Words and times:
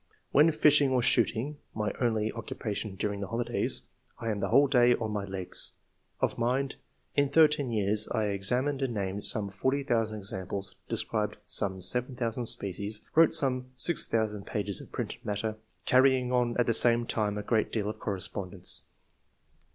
When 0.31 0.49
fishing 0.49 0.89
or 0.89 1.03
shooting 1.03 1.59
(my 1.75 1.93
only 2.01 2.31
occu 2.31 2.55
pation 2.57 2.97
during 2.97 3.19
the 3.19 3.27
holidays) 3.27 3.83
I 4.17 4.31
am 4.31 4.39
the 4.39 4.47
whole 4.47 4.65
day 4.65 4.95
on 4.95 5.11
my 5.11 5.25
legs. 5.25 5.73
Of 6.21 6.39
mind— 6.39 6.75
In 7.15 7.29
thirteen 7.29 7.69
years 7.69 8.07
I 8.09 8.29
examined 8.29 8.81
and 8.81 8.95
named 8.95 9.27
some 9.27 9.51
40,000 9.51 10.17
examples, 10.17 10.75
de 10.89 10.97
scribed 10.97 11.33
about 11.33 11.43
7,000 11.85 12.47
species, 12.47 13.01
wrote 13.13 13.35
some 13.35 13.67
6,000 13.75 14.47
pages 14.47 14.81
of 14.81 14.91
printed 14.91 15.23
matter, 15.23 15.57
carrying 15.85 16.31
on 16.31 16.57
at 16.57 16.65
the 16.65 16.73
same 16.73 17.05
time 17.05 17.37
a 17.37 17.43
great 17.43 17.71
deal 17.71 17.87
of 17.87 17.99
correspondence. 17.99 18.81